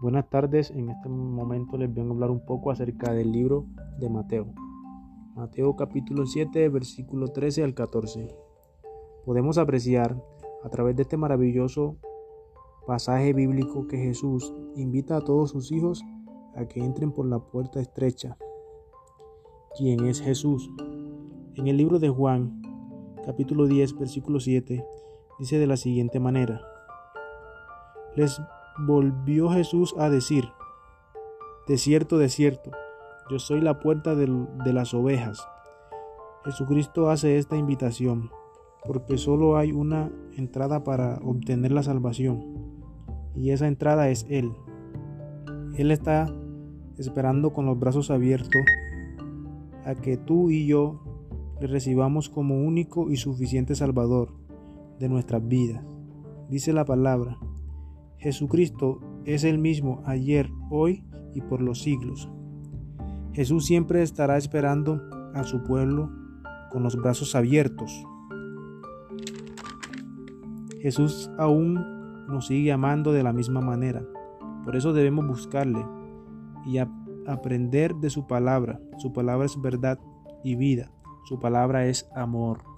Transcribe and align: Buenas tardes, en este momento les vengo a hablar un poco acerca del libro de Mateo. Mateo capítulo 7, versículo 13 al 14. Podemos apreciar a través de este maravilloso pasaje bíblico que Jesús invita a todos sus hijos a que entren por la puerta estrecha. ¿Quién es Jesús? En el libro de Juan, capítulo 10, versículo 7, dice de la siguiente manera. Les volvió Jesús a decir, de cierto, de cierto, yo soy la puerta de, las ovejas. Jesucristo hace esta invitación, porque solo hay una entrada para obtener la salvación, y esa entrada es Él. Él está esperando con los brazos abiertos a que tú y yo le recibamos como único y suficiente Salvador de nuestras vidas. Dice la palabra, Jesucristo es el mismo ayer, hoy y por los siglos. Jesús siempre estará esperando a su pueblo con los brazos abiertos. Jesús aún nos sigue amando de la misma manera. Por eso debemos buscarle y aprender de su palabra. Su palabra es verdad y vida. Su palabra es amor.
Buenas 0.00 0.30
tardes, 0.30 0.70
en 0.70 0.90
este 0.90 1.08
momento 1.08 1.76
les 1.76 1.92
vengo 1.92 2.10
a 2.10 2.14
hablar 2.14 2.30
un 2.30 2.46
poco 2.46 2.70
acerca 2.70 3.12
del 3.12 3.32
libro 3.32 3.66
de 3.98 4.08
Mateo. 4.08 4.46
Mateo 5.34 5.74
capítulo 5.74 6.24
7, 6.24 6.68
versículo 6.68 7.26
13 7.32 7.64
al 7.64 7.74
14. 7.74 8.28
Podemos 9.24 9.58
apreciar 9.58 10.16
a 10.62 10.68
través 10.68 10.94
de 10.94 11.02
este 11.02 11.16
maravilloso 11.16 11.96
pasaje 12.86 13.32
bíblico 13.32 13.88
que 13.88 13.98
Jesús 13.98 14.54
invita 14.76 15.16
a 15.16 15.20
todos 15.20 15.50
sus 15.50 15.72
hijos 15.72 16.04
a 16.54 16.66
que 16.66 16.78
entren 16.78 17.10
por 17.10 17.26
la 17.26 17.40
puerta 17.40 17.80
estrecha. 17.80 18.36
¿Quién 19.76 20.06
es 20.06 20.20
Jesús? 20.20 20.70
En 21.56 21.66
el 21.66 21.76
libro 21.76 21.98
de 21.98 22.08
Juan, 22.08 22.62
capítulo 23.26 23.66
10, 23.66 23.98
versículo 23.98 24.38
7, 24.38 24.86
dice 25.40 25.58
de 25.58 25.66
la 25.66 25.76
siguiente 25.76 26.20
manera. 26.20 26.60
Les 28.14 28.40
volvió 28.78 29.50
Jesús 29.50 29.94
a 29.98 30.08
decir, 30.08 30.44
de 31.66 31.76
cierto, 31.76 32.18
de 32.18 32.28
cierto, 32.28 32.70
yo 33.30 33.38
soy 33.38 33.60
la 33.60 33.78
puerta 33.80 34.14
de, 34.14 34.26
las 34.72 34.94
ovejas. 34.94 35.46
Jesucristo 36.44 37.10
hace 37.10 37.36
esta 37.36 37.56
invitación, 37.56 38.30
porque 38.86 39.18
solo 39.18 39.56
hay 39.56 39.72
una 39.72 40.10
entrada 40.36 40.84
para 40.84 41.18
obtener 41.22 41.72
la 41.72 41.82
salvación, 41.82 42.42
y 43.34 43.50
esa 43.50 43.66
entrada 43.68 44.08
es 44.08 44.24
Él. 44.30 44.52
Él 45.76 45.90
está 45.90 46.32
esperando 46.96 47.52
con 47.52 47.66
los 47.66 47.78
brazos 47.78 48.10
abiertos 48.10 48.62
a 49.84 49.94
que 49.94 50.16
tú 50.16 50.50
y 50.50 50.66
yo 50.66 51.02
le 51.60 51.66
recibamos 51.66 52.28
como 52.28 52.56
único 52.62 53.10
y 53.10 53.16
suficiente 53.16 53.74
Salvador 53.74 54.32
de 54.98 55.08
nuestras 55.08 55.46
vidas. 55.46 55.84
Dice 56.48 56.72
la 56.72 56.84
palabra, 56.84 57.38
Jesucristo 58.18 59.00
es 59.24 59.44
el 59.44 59.58
mismo 59.58 60.02
ayer, 60.04 60.50
hoy 60.70 61.04
y 61.34 61.40
por 61.40 61.62
los 61.62 61.82
siglos. 61.82 62.28
Jesús 63.32 63.66
siempre 63.66 64.02
estará 64.02 64.36
esperando 64.36 65.00
a 65.34 65.44
su 65.44 65.62
pueblo 65.62 66.10
con 66.70 66.82
los 66.82 66.96
brazos 66.96 67.34
abiertos. 67.36 68.04
Jesús 70.80 71.30
aún 71.38 71.74
nos 72.28 72.48
sigue 72.48 72.72
amando 72.72 73.12
de 73.12 73.22
la 73.22 73.32
misma 73.32 73.60
manera. 73.60 74.02
Por 74.64 74.76
eso 74.76 74.92
debemos 74.92 75.26
buscarle 75.26 75.84
y 76.66 76.78
aprender 76.78 77.94
de 77.94 78.10
su 78.10 78.26
palabra. 78.26 78.80
Su 78.98 79.12
palabra 79.12 79.46
es 79.46 79.60
verdad 79.60 79.98
y 80.42 80.56
vida. 80.56 80.90
Su 81.24 81.38
palabra 81.38 81.86
es 81.86 82.08
amor. 82.14 82.77